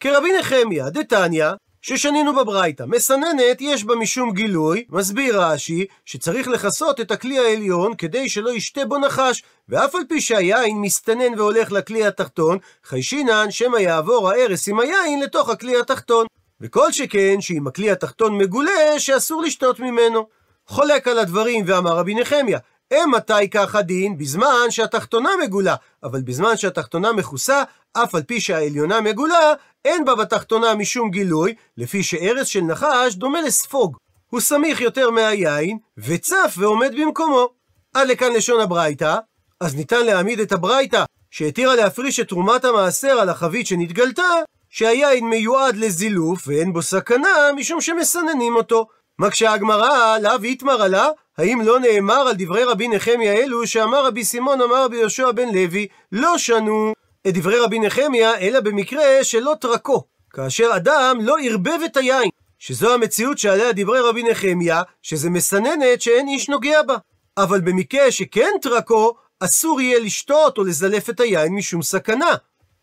[0.00, 1.50] כרבי נחמיה, דתניא,
[1.82, 2.84] ששנינו בברייתא.
[2.86, 8.84] מסננת יש בה משום גילוי, מסביר רש"י, שצריך לכסות את הכלי העליון כדי שלא ישתה
[8.84, 14.80] בו נחש, ואף על פי שהיין מסתנן והולך לכלי התחתון, חיישינן שמא יעבור הארס עם
[14.80, 16.26] היין לתוך הכלי התחתון.
[16.60, 20.26] וכל שכן שאם הכלי התחתון מגולה, שאסור לשתות ממנו.
[20.66, 22.58] חולק על הדברים ואמר רבי נחמיה,
[22.92, 24.18] אם מתי כך הדין?
[24.18, 29.52] בזמן שהתחתונה מגולה, אבל בזמן שהתחתונה מכוסה, אף על פי שהעליונה מגולה,
[29.84, 33.96] אין בה בתחתונה משום גילוי, לפי שארס של נחש דומה לספוג.
[34.30, 37.48] הוא סמיך יותר מהיין, וצף ועומד במקומו.
[37.94, 39.16] עד לכאן לשון הברייתא,
[39.60, 44.28] אז ניתן להעמיד את הברייתא, שהתירה להפריש את תרומת המעשר על החבית שנתגלתה,
[44.70, 48.86] שהיין מיועד לזילוף ואין בו סכנה, משום שמסננים אותו.
[49.20, 54.24] מקשה הגמרא, לאו יתמר עלה, האם לא נאמר על דברי רבי נחמיה אלו, שאמר רבי
[54.24, 56.92] סימון אמר רבי יהושע בן לוי, לא שנו
[57.28, 62.28] את דברי רבי נחמיה, אלא במקרה שלא תרקו, כאשר אדם לא ערבב את היין,
[62.58, 66.96] שזו המציאות שעליה דברי רבי נחמיה, שזה מסננת שאין איש נוגע בה.
[67.36, 72.34] אבל במקרה שכן תרקו, אסור יהיה לשתות או לזלף את היין משום סכנה.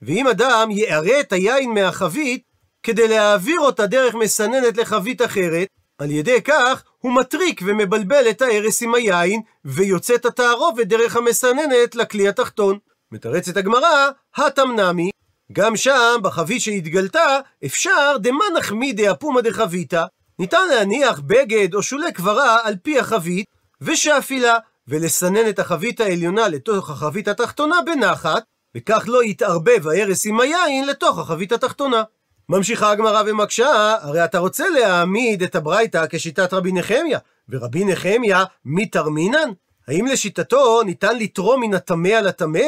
[0.01, 2.43] ואם אדם יערה את היין מהחבית,
[2.83, 8.81] כדי להעביר אותה דרך מסננת לחבית אחרת, על ידי כך הוא מטריק ומבלבל את ההרס
[8.81, 12.77] עם היין, ויוצאת התערובת דרך המסננת לכלי התחתון.
[13.11, 15.09] מתרצת הגמרא, התמנמי,
[15.51, 20.03] גם שם, בחבית שהתגלתה, אפשר דמה נחמי אפומה דחביתא.
[20.39, 23.45] ניתן להניח בגד או שולי קברה על פי החבית,
[23.81, 28.43] ושאפילה, ולסנן את החבית העליונה לתוך החבית התחתונה בנחת,
[28.77, 32.03] וכך לא יתערבב ההרס עם היין לתוך החבית התחתונה.
[32.49, 39.49] ממשיכה הגמרא ומקשה, הרי אתה רוצה להעמיד את הברייתא כשיטת רבי נחמיה, ורבי נחמיה מתרמינן?
[39.87, 42.59] האם לשיטתו ניתן לתרום מן הטמא על הטמא?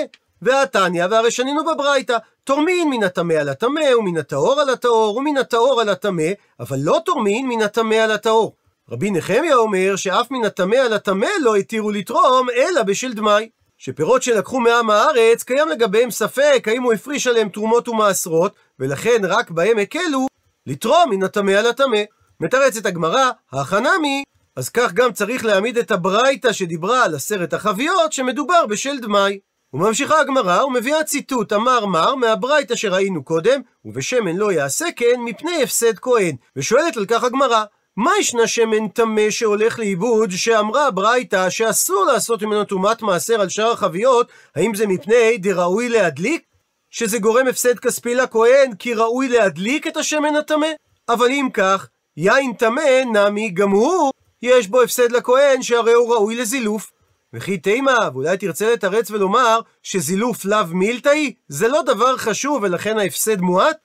[0.42, 5.82] והתניא, והרי שנינו בברייתא, תורמין מן הטמא על הטמא, ומן הטהור על הטהור, ומן הטהור
[5.82, 8.56] על הטמא, אבל לא תורמין מן הטמא על הטהור.
[8.92, 13.50] רבי נחמיה אומר שאף מן הטמא על הטמא לא התירו לתרום, אלא בשל דמאי.
[13.78, 19.52] שפירות שלקחו מעם הארץ, קיים לגביהם ספק האם הוא הפריש עליהם תרומות ומעשרות, ולכן רק
[19.52, 20.28] בהם הקלו
[20.68, 22.02] לתרום מן הטמא על הטמא.
[22.40, 24.24] מתרצת הגמרא, החנמי,
[24.56, 29.40] אז כך גם צריך להעמיד את הברייתא שדיברה על עשרת החביות, שמדובר בשל דמאי.
[29.74, 36.00] וממשיכה הגמרא ומביאה ציטוט אמר מר מהברייתא שראינו קודם, ובשמן לא יעשה כן מפני הפסד
[36.00, 36.36] כהן.
[36.56, 37.63] ושואלת על כך הגמרא,
[37.98, 43.72] מה ישנה שמן טמא שהולך לאיבוד, שאמרה ברייתא שאסור לעשות ממנו טומאת מעשר על שאר
[43.72, 46.44] החביות, האם זה מפני דראוי להדליק?
[46.91, 50.67] שזה גורם הפסד כספי לכהן, כי ראוי להדליק את השמן הטמא?
[51.10, 56.36] אבל אם כך, יין טמא נמי גם הוא, יש בו הפסד לכהן, שהרי הוא ראוי
[56.36, 56.91] לזילוף.
[57.34, 63.41] וכי תימה, ואולי תרצה לתרץ ולומר שזילוף לאו מילתאי, זה לא דבר חשוב ולכן ההפסד
[63.41, 63.78] מועט?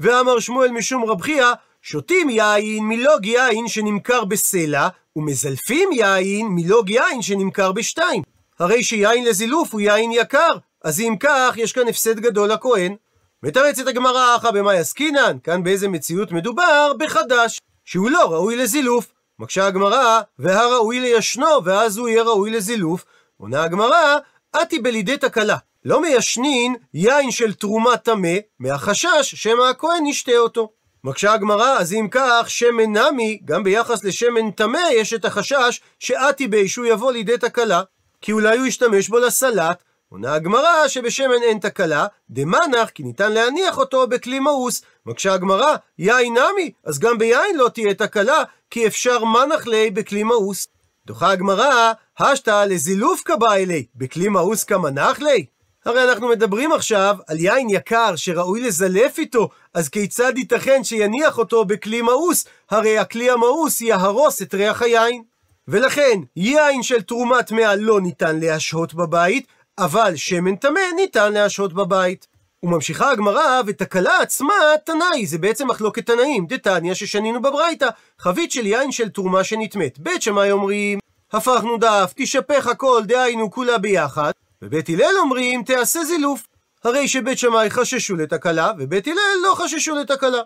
[0.00, 7.22] ואמר שמואל משום רב חייא, שותים יין מלוג יין שנמכר בסלע, ומזלפים יין מלוג יין
[7.22, 8.22] שנמכר בשתיים.
[8.58, 12.96] הרי שיין לזילוף הוא יין יקר, אז אם כך, יש כאן הפסד גדול לכהן.
[13.42, 16.92] מתרצת הגמרא אחא במאי עסקינן, כאן באיזה מציאות מדובר?
[16.98, 19.06] בחדש, שהוא לא ראוי לזילוף.
[19.38, 23.04] מקשה הגמרא, והראוי לישנו, ואז הוא יהיה ראוי לזילוף.
[23.36, 24.16] עונה הגמרא,
[24.62, 25.56] אתי בלידי תקלה.
[25.84, 30.72] לא מיישנין יין של תרומה טמא, מהחשש שמא הכהן ישתה אותו.
[31.04, 36.48] מקשה הגמרא, אז אם כך, שמן נמי, גם ביחס לשמן טמא, יש את החשש שאתי
[36.48, 37.82] בי שהוא יבוא לידי תקלה,
[38.20, 39.82] כי אולי הוא ישתמש בו לסלט.
[40.10, 44.82] עונה הגמרא שבשמן אין תקלה, דמנח כי ניתן להניח אותו בכלי מאוס.
[45.06, 50.22] מקשה הגמרא, יין נמי, אז גם ביין לא תהיה תקלה, כי אפשר מנח לי בכלי
[50.22, 50.68] מאוס.
[51.06, 55.46] דוחה הגמרא, השתא לזילוף קבע אלי, בכלי מאוס כמנח לי?
[55.84, 61.64] הרי אנחנו מדברים עכשיו על יין יקר שראוי לזלף איתו, אז כיצד ייתכן שיניח אותו
[61.64, 62.44] בכלי מאוס?
[62.70, 65.22] הרי הכלי המאוס יהרוס את ריח היין.
[65.68, 69.46] ולכן, יין של תרומה טמאה לא ניתן להשהות בבית,
[69.78, 72.26] אבל שמן טמא ניתן להשהות בבית.
[72.62, 77.88] וממשיכה הגמרא, ותקלה עצמה תנאי, זה בעצם מחלוקת תנאים, דתניא ששנינו בברייתא,
[78.18, 79.98] חבית של יין של תרומה שנטמאת.
[79.98, 80.98] בית שמאי אומרים,
[81.32, 84.30] הפכנו דף, תשפך הכל, דהיינו כולה ביחד,
[84.62, 86.46] ובית הלל אומרים, תעשה זילוף.
[86.84, 90.40] הרי שבית שמאי חששו לתקלה, ובית הלל לא חששו לתקלה.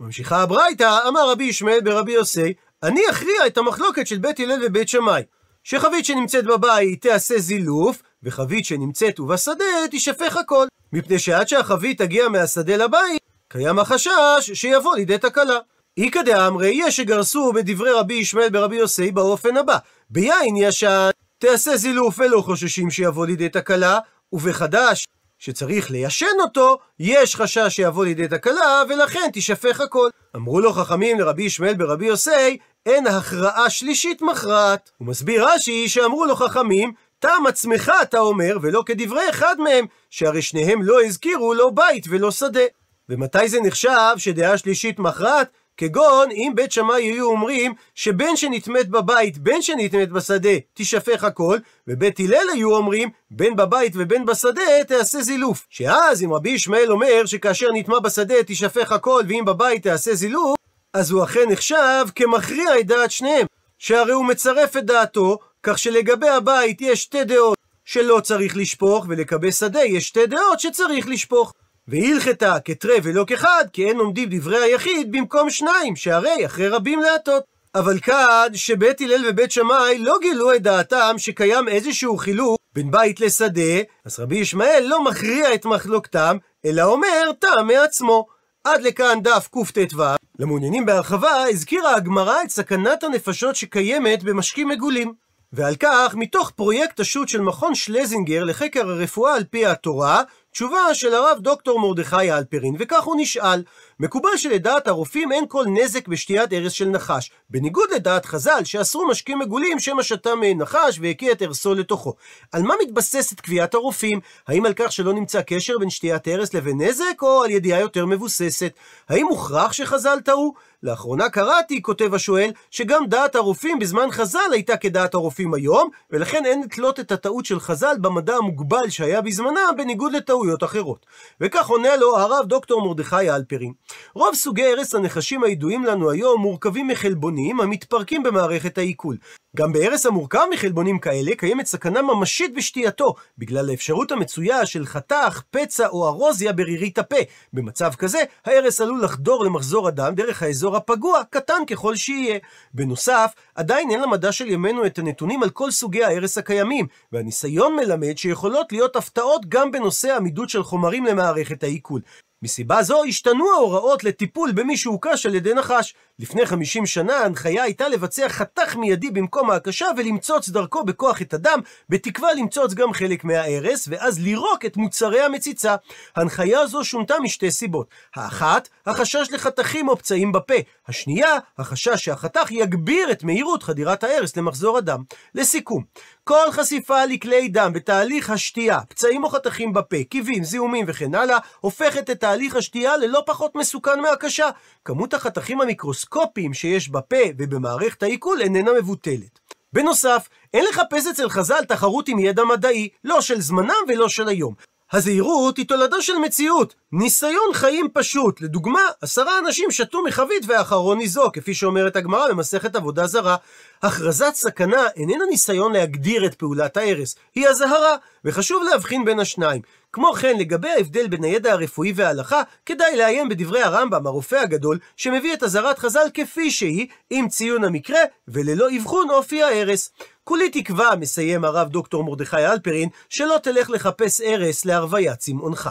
[0.00, 4.88] ממשיכה הברייתא, אמר רבי ישמעאל ברבי יוסי, אני אכריע את המחלוקת של בית הלל ובית
[4.88, 5.22] שמאי.
[5.64, 10.66] שחבית שנמצאת בבית תעשה זילוף, וחבית שנמצאת ובשדה תשפך הכל.
[10.92, 15.58] מפני שעד שהחבית תגיע מהשדה לבית, קיים החשש שיבוא לידי תקלה.
[15.98, 19.78] איכא דאמרי, יש שגרסו בדברי רבי ישמעאל ברבי יוסי באופן הבא:
[20.10, 23.98] ביין ישן תעשה זילוף ולא חוששים שיבוא לידי תקלה,
[24.32, 25.06] ובחדש
[25.38, 30.08] שצריך ליישן אותו, יש חשש שיבוא לידי תקלה, ולכן תישפך הכל.
[30.36, 34.90] אמרו לו חכמים לרבי ישמעאל ברבי יוסי, אין הכרעה שלישית מכרעת.
[34.98, 40.42] הוא מסביר רש"י שאמרו לו חכמים, טעם עצמך אתה אומר, ולא כדברי אחד מהם, שהרי
[40.42, 42.60] שניהם לא הזכירו לא בית ולא שדה.
[43.08, 45.48] ומתי זה נחשב שדעה שלישית מכרעת?
[45.76, 52.20] כגון אם בית שמאי היו אומרים שבין שנטמאת בבית בין שנטמאת בשדה תישפך הכל ובית
[52.20, 57.68] הלל היו אומרים בין בבית ובין בשדה תעשה זילוף שאז אם רבי ישמעאל אומר שכאשר
[57.72, 60.56] נטמא בשדה תישפך הכל ואם בבית תעשה זילוף
[60.94, 63.46] אז הוא אכן נחשב כמכריע את דעת שניהם
[63.78, 69.52] שהרי הוא מצרף את דעתו כך שלגבי הבית יש שתי דעות שלא צריך לשפוך ולגבי
[69.52, 71.52] שדה יש שתי דעות שצריך לשפוך
[71.88, 77.44] והלכתה כתרי ולא כחד, כי אין עומדים דברי היחיד במקום שניים, שהרי אחרי רבים להטות.
[77.74, 83.20] אבל כאן, שבית הלל ובית שמאי לא גילו את דעתם שקיים איזשהו חילוק בין בית
[83.20, 88.26] לשדה, אז רבי ישמעאל לא מכריע את מחלוקתם, אלא אומר טעם מעצמו.
[88.64, 90.02] עד לכאן דף קט"ו.
[90.38, 95.25] למעוניינים בהרחבה, הזכירה הגמרא את סכנת הנפשות שקיימת במשקים מגולים.
[95.56, 101.14] ועל כך, מתוך פרויקט השו"ת של מכון שלזינגר לחקר הרפואה על פי התורה, תשובה של
[101.14, 103.62] הרב דוקטור מרדכי אלפרין, וכך הוא נשאל:
[104.00, 109.38] מקובל שלדעת הרופאים אין כל נזק בשתיית ארס של נחש, בניגוד לדעת חז"ל שאסרו משקים
[109.38, 112.14] מגולים שמא שתה מעין נחש והקיע את ארסו לתוכו.
[112.52, 114.20] על מה מתבססת קביעת הרופאים?
[114.48, 118.06] האם על כך שלא נמצא קשר בין שתיית ארס לבין נזק, או על ידיעה יותר
[118.06, 118.72] מבוססת?
[119.08, 120.54] האם מוכרח שחז"ל טעו?
[120.82, 126.62] לאחרונה קראתי, כותב השואל, שגם דעת הרופאים בזמן חז"ל הייתה כדעת הרופאים היום, ולכן אין
[126.62, 131.06] לתלות את הטעות של חז"ל במדע המוגבל שהיה בזמנם, בניגוד לטעויות אחרות.
[131.40, 133.72] וכך עונה לו הרב דוקטור מרדכי אלפרין.
[134.14, 139.16] רוב סוגי הרס הנחשים הידועים לנו היום מורכבים מחלבונים המתפרקים במערכת העיכול.
[139.56, 145.88] גם בהרס המורכב מחלבונים כאלה קיימת סכנה ממשית בשתייתו, בגלל האפשרות המצויה של חתך, פצע
[145.88, 147.16] או ארוזיה ברירית הפה.
[147.52, 152.38] במצב כזה, ההרס עלול לחדור למחזור הדם דרך האזור הפגוע, קטן ככל שיהיה.
[152.74, 158.18] בנוסף, עדיין אין למדע של ימינו את הנתונים על כל סוגי ההרס הקיימים, והניסיון מלמד
[158.18, 162.00] שיכולות להיות הפתעות גם בנושא עמידות של חומרים למערכת העיכול.
[162.42, 165.94] מסיבה זו השתנו ההוראות לטיפול במי שהוקש על ידי נחש.
[166.18, 171.60] לפני 50 שנה ההנחיה הייתה לבצע חתך מיידי במקום ההקשה ולמצוץ דרכו בכוח את הדם,
[171.88, 175.76] בתקווה למצוץ גם חלק מההרס, ואז לירוק את מוצרי המציצה.
[176.16, 177.86] ההנחיה הזו שונתה משתי סיבות.
[178.14, 180.54] האחת, החשש לחתכים או פצעים בפה.
[180.88, 185.02] השנייה, החשש שהחתך יגביר את מהירות חדירת ההרס למחזור הדם.
[185.34, 185.84] לסיכום,
[186.24, 192.10] כל חשיפה לכלי דם בתהליך השתייה, פצעים או חתכים בפה, קיבים, זיהומים וכן הלאה, הופכת
[192.10, 194.48] את תהליך השתייה ללא פחות מסוכן מהקשה.
[194.84, 195.60] כמות החתכים
[196.06, 199.40] המיקרוסקופיים שיש בפה ובמערכת העיכול איננה מבוטלת.
[199.72, 204.54] בנוסף, אין לחפש אצל חז"ל תחרות עם ידע מדעי, לא של זמנם ולא של היום.
[204.92, 208.40] הזהירות היא תולדה של מציאות, ניסיון חיים פשוט.
[208.40, 213.36] לדוגמה, עשרה אנשים שתו מחבית והאחרון ניזוק, כפי שאומרת הגמרא במסכת עבודה זרה.
[213.82, 219.62] הכרזת סכנה איננה ניסיון להגדיר את פעולת ההרס, היא אזהרה, וחשוב להבחין בין השניים.
[219.92, 225.34] כמו כן, לגבי ההבדל בין הידע הרפואי וההלכה, כדאי לעיין בדברי הרמב"ם, הרופא הגדול, שמביא
[225.34, 229.90] את אזהרת חז"ל כפי שהיא, עם ציון המקרה, וללא אבחון אופי ההרס.
[230.28, 235.70] כולי תקווה, מסיים הרב דוקטור מרדכי אלפרין, שלא תלך לחפש ארס להרוויית צמאונך.